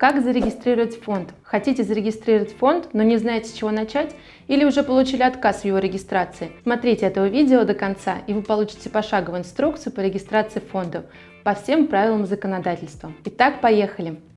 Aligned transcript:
Как 0.00 0.22
зарегистрировать 0.22 0.98
фонд? 0.98 1.34
Хотите 1.42 1.84
зарегистрировать 1.84 2.56
фонд, 2.56 2.94
но 2.94 3.02
не 3.02 3.18
знаете, 3.18 3.50
с 3.50 3.52
чего 3.52 3.70
начать? 3.70 4.16
Или 4.48 4.64
уже 4.64 4.82
получили 4.82 5.22
отказ 5.22 5.60
в 5.60 5.64
его 5.66 5.76
регистрации? 5.76 6.52
Смотрите 6.62 7.04
это 7.04 7.26
видео 7.26 7.64
до 7.64 7.74
конца, 7.74 8.16
и 8.26 8.32
вы 8.32 8.40
получите 8.40 8.88
пошаговую 8.88 9.40
инструкцию 9.40 9.92
по 9.92 10.00
регистрации 10.00 10.60
фондов 10.60 11.04
по 11.44 11.52
всем 11.52 11.86
правилам 11.86 12.24
законодательства. 12.24 13.12
Итак, 13.26 13.60
поехали! 13.60 14.29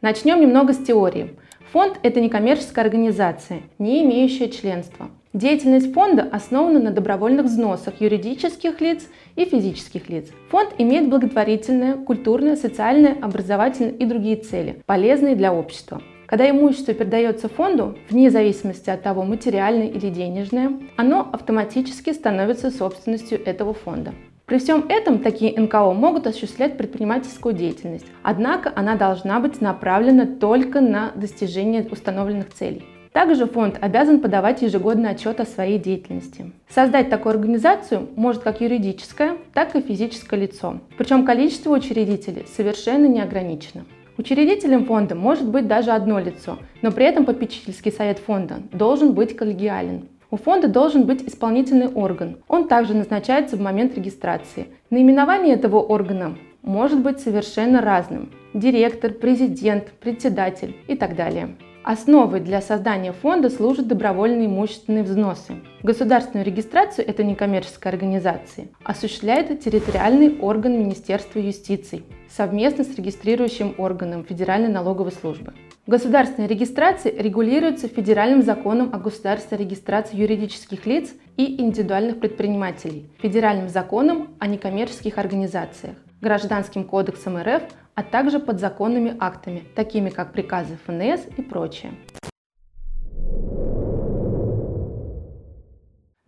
Начнем 0.00 0.40
немного 0.40 0.74
с 0.74 0.76
теории. 0.76 1.30
Фонд– 1.72 1.98
это 2.04 2.20
некоммерческая 2.20 2.84
организация, 2.84 3.62
не 3.80 4.04
имеющая 4.04 4.48
членства. 4.48 5.08
Деятельность 5.32 5.92
фонда 5.92 6.22
основана 6.22 6.78
на 6.78 6.92
добровольных 6.92 7.46
взносах 7.46 8.00
юридических 8.00 8.80
лиц 8.80 9.08
и 9.34 9.44
физических 9.44 10.08
лиц. 10.08 10.30
Фонд 10.50 10.70
имеет 10.78 11.08
благотворительные, 11.08 11.94
культурные, 11.94 12.54
социальные, 12.54 13.14
образовательные 13.14 13.96
и 13.96 14.04
другие 14.04 14.36
цели, 14.36 14.80
полезные 14.86 15.34
для 15.34 15.52
общества. 15.52 16.00
Когда 16.26 16.48
имущество 16.48 16.94
передается 16.94 17.48
фонду, 17.48 17.98
вне 18.08 18.30
зависимости 18.30 18.90
от 18.90 19.02
того, 19.02 19.24
материальное 19.24 19.88
или 19.88 20.10
денежное, 20.10 20.78
оно 20.96 21.28
автоматически 21.32 22.12
становится 22.12 22.70
собственностью 22.70 23.44
этого 23.44 23.74
фонда. 23.74 24.12
При 24.48 24.56
всем 24.56 24.86
этом 24.88 25.18
такие 25.18 25.60
НКО 25.60 25.92
могут 25.92 26.26
осуществлять 26.26 26.78
предпринимательскую 26.78 27.54
деятельность, 27.54 28.06
однако 28.22 28.72
она 28.74 28.96
должна 28.96 29.40
быть 29.40 29.60
направлена 29.60 30.24
только 30.24 30.80
на 30.80 31.12
достижение 31.14 31.86
установленных 31.90 32.54
целей. 32.54 32.82
Также 33.12 33.44
фонд 33.44 33.76
обязан 33.78 34.20
подавать 34.20 34.62
ежегодный 34.62 35.10
отчет 35.10 35.40
о 35.40 35.44
своей 35.44 35.78
деятельности. 35.78 36.50
Создать 36.66 37.10
такую 37.10 37.34
организацию 37.34 38.08
может 38.16 38.42
как 38.42 38.62
юридическое, 38.62 39.36
так 39.52 39.76
и 39.76 39.82
физическое 39.82 40.40
лицо. 40.40 40.80
Причем 40.96 41.26
количество 41.26 41.74
учредителей 41.74 42.46
совершенно 42.46 43.04
не 43.04 43.20
ограничено. 43.20 43.84
Учредителем 44.16 44.86
фонда 44.86 45.14
может 45.14 45.46
быть 45.46 45.68
даже 45.68 45.90
одно 45.90 46.18
лицо, 46.20 46.56
но 46.80 46.90
при 46.90 47.04
этом 47.04 47.26
попечительский 47.26 47.92
совет 47.92 48.18
фонда 48.18 48.62
должен 48.72 49.12
быть 49.12 49.36
коллегиален. 49.36 50.08
У 50.30 50.36
фонда 50.36 50.68
должен 50.68 51.06
быть 51.06 51.26
исполнительный 51.26 51.88
орган. 51.88 52.36
Он 52.48 52.68
также 52.68 52.92
назначается 52.92 53.56
в 53.56 53.62
момент 53.62 53.94
регистрации. 53.96 54.66
Наименование 54.90 55.54
этого 55.54 55.78
органа 55.78 56.36
может 56.60 57.00
быть 57.00 57.20
совершенно 57.20 57.80
разным. 57.80 58.30
Директор, 58.52 59.10
президент, 59.10 59.90
председатель 59.92 60.76
и 60.86 60.96
так 60.96 61.16
далее. 61.16 61.56
Основой 61.90 62.40
для 62.40 62.60
создания 62.60 63.14
фонда 63.14 63.48
служат 63.48 63.88
добровольные 63.88 64.46
имущественные 64.46 65.04
взносы. 65.04 65.54
Государственную 65.82 66.44
регистрацию 66.44 67.08
этой 67.08 67.24
некоммерческой 67.24 67.90
организации 67.92 68.68
осуществляет 68.84 69.58
территориальный 69.60 70.38
орган 70.38 70.78
Министерства 70.78 71.38
юстиции 71.38 72.02
совместно 72.28 72.84
с 72.84 72.94
регистрирующим 72.94 73.74
органом 73.78 74.22
Федеральной 74.22 74.68
налоговой 74.68 75.12
службы. 75.12 75.54
Государственная 75.86 76.46
регистрация 76.46 77.10
регулируется 77.10 77.88
Федеральным 77.88 78.42
законом 78.42 78.90
о 78.92 78.98
государственной 78.98 79.62
регистрации 79.62 80.18
юридических 80.18 80.84
лиц 80.84 81.14
и 81.38 81.58
индивидуальных 81.58 82.20
предпринимателей, 82.20 83.10
Федеральным 83.22 83.70
законом 83.70 84.34
о 84.40 84.46
некоммерческих 84.46 85.16
организациях, 85.16 85.96
Гражданским 86.20 86.84
кодексом 86.84 87.38
РФ, 87.38 87.62
а 87.98 88.04
также 88.04 88.38
подзаконными 88.38 89.16
актами, 89.18 89.64
такими 89.74 90.08
как 90.08 90.30
приказы 90.32 90.78
ФНС 90.86 91.26
и 91.36 91.42
прочее. 91.42 91.94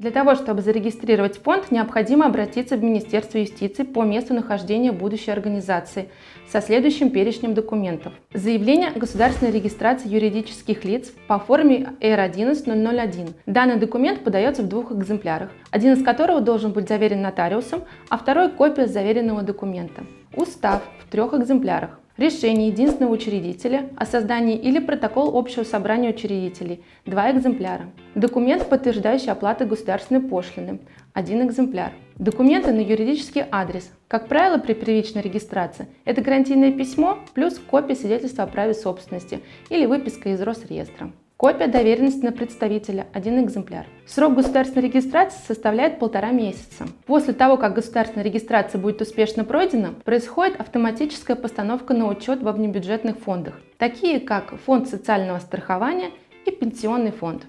Для 0.00 0.10
того, 0.10 0.34
чтобы 0.34 0.62
зарегистрировать 0.62 1.42
фонд, 1.42 1.70
необходимо 1.70 2.24
обратиться 2.24 2.78
в 2.78 2.82
Министерство 2.82 3.36
юстиции 3.36 3.82
по 3.82 4.02
месту 4.02 4.32
нахождения 4.32 4.92
будущей 4.92 5.30
организации 5.30 6.08
со 6.50 6.62
следующим 6.62 7.10
перечнем 7.10 7.52
документов. 7.52 8.14
Заявление 8.32 8.88
о 8.88 8.98
государственной 8.98 9.52
регистрации 9.52 10.08
юридических 10.08 10.84
лиц 10.86 11.12
по 11.26 11.38
форме 11.38 11.92
R11001. 12.00 13.34
Данный 13.44 13.76
документ 13.76 14.24
подается 14.24 14.62
в 14.62 14.68
двух 14.68 14.90
экземплярах, 14.90 15.50
один 15.70 15.92
из 15.92 16.02
которых 16.02 16.44
должен 16.44 16.72
быть 16.72 16.88
заверен 16.88 17.20
нотариусом, 17.20 17.82
а 18.08 18.16
второй– 18.16 18.50
копия 18.56 18.86
заверенного 18.86 19.42
документа. 19.42 20.04
Устав 20.34 20.80
в 21.04 21.10
трех 21.10 21.34
экземплярах 21.34 22.00
решение 22.20 22.68
единственного 22.68 23.12
учредителя 23.12 23.88
о 23.96 24.04
создании 24.04 24.56
или 24.56 24.78
протокол 24.78 25.36
общего 25.36 25.64
собрания 25.64 26.10
учредителей– 26.10 26.84
два 27.06 27.30
экземпляра. 27.32 27.90
Документ, 28.14 28.68
подтверждающий 28.68 29.32
оплату 29.32 29.66
государственной 29.66 30.20
пошлины– 30.20 30.80
один 31.14 31.46
экземпляр. 31.46 31.92
Документы 32.16 32.72
на 32.72 32.80
юридический 32.80 33.44
адрес. 33.50 33.90
Как 34.06 34.28
правило, 34.28 34.58
при 34.58 34.74
первичной 34.74 35.22
регистрации 35.22 35.88
это 36.04 36.20
гарантийное 36.20 36.72
письмо 36.72 37.18
плюс 37.34 37.58
копия 37.58 37.94
свидетельства 37.94 38.44
о 38.44 38.46
праве 38.46 38.74
собственности 38.74 39.40
или 39.70 39.86
выписка 39.86 40.28
из 40.28 40.42
Росреестра. 40.42 41.10
Копия 41.40 41.68
доверенности 41.68 42.22
на 42.22 42.32
представителя– 42.32 43.06
один 43.14 43.42
экземпляр. 43.42 43.86
Срок 44.06 44.34
государственной 44.34 44.88
регистрации 44.88 45.38
составляет 45.48 45.98
полтора 45.98 46.32
месяца. 46.32 46.86
После 47.06 47.32
того, 47.32 47.56
как 47.56 47.72
государственная 47.72 48.26
регистрация 48.26 48.78
будет 48.78 49.00
успешно 49.00 49.42
пройдена, 49.46 49.94
происходит 50.04 50.60
автоматическая 50.60 51.36
постановка 51.38 51.94
на 51.94 52.08
учет 52.08 52.42
во 52.42 52.52
внебюджетных 52.52 53.16
фондах, 53.16 53.58
такие 53.78 54.20
как 54.20 54.54
Фонд 54.66 54.90
социального 54.90 55.38
страхования 55.38 56.10
и 56.44 56.50
Пенсионный 56.50 57.10
фонд. 57.10 57.46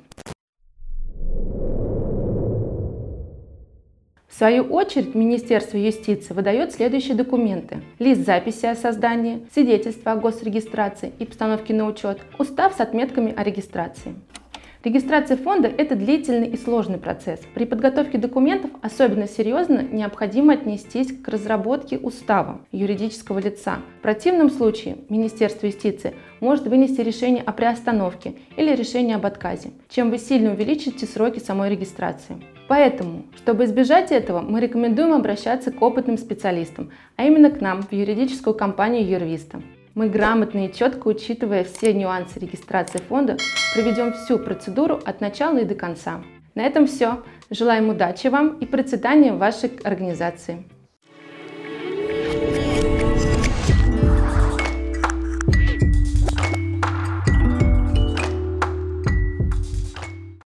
Свою 4.41 4.63
очередь 4.63 5.13
Министерство 5.13 5.77
юстиции 5.77 6.33
выдает 6.33 6.73
следующие 6.73 7.13
документы. 7.13 7.83
Лист 7.99 8.25
записи 8.25 8.65
о 8.65 8.73
создании, 8.73 9.45
свидетельство 9.53 10.13
о 10.13 10.15
госрегистрации 10.15 11.13
и 11.19 11.25
постановке 11.25 11.75
на 11.75 11.85
учет, 11.85 12.21
устав 12.39 12.73
с 12.73 12.79
отметками 12.79 13.35
о 13.37 13.43
регистрации. 13.43 14.15
Регистрация 14.83 15.37
фонда– 15.37 15.67
это 15.77 15.95
длительный 15.95 16.47
и 16.47 16.57
сложный 16.57 16.97
процесс. 16.97 17.39
При 17.53 17.65
подготовке 17.65 18.17
документов 18.17 18.71
особенно 18.81 19.27
серьезно 19.27 19.83
необходимо 19.83 20.53
отнестись 20.53 21.15
к 21.21 21.27
разработке 21.27 21.99
устава 21.99 22.61
юридического 22.71 23.37
лица. 23.37 23.77
В 23.99 24.01
противном 24.01 24.49
случае 24.49 24.97
Министерство 25.09 25.67
юстиции 25.67 26.15
может 26.39 26.65
вынести 26.65 27.01
решение 27.01 27.43
о 27.43 27.51
приостановке 27.51 28.33
или 28.57 28.75
решение 28.75 29.17
об 29.17 29.25
отказе, 29.27 29.69
чем 29.87 30.09
вы 30.09 30.17
сильно 30.17 30.53
увеличите 30.53 31.05
сроки 31.05 31.37
самой 31.37 31.69
регистрации. 31.69 32.37
Поэтому, 32.71 33.25
чтобы 33.35 33.65
избежать 33.65 34.13
этого, 34.13 34.39
мы 34.39 34.61
рекомендуем 34.61 35.11
обращаться 35.11 35.73
к 35.73 35.81
опытным 35.81 36.17
специалистам, 36.17 36.89
а 37.17 37.25
именно 37.25 37.49
к 37.49 37.59
нам, 37.59 37.81
в 37.81 37.91
юридическую 37.91 38.53
компанию 38.53 39.05
Юрвиста. 39.05 39.61
Мы 39.93 40.07
грамотно 40.07 40.67
и 40.67 40.73
четко, 40.73 41.09
учитывая 41.09 41.65
все 41.65 41.93
нюансы 41.93 42.39
регистрации 42.39 42.99
фонда, 42.99 43.35
проведем 43.73 44.13
всю 44.13 44.39
процедуру 44.39 45.01
от 45.03 45.19
начала 45.19 45.57
и 45.57 45.65
до 45.65 45.75
конца. 45.75 46.21
На 46.55 46.61
этом 46.61 46.87
все. 46.87 47.21
Желаем 47.49 47.89
удачи 47.89 48.27
вам 48.27 48.57
и 48.59 48.65
процветания 48.65 49.33
вашей 49.33 49.69
организации. 49.83 50.63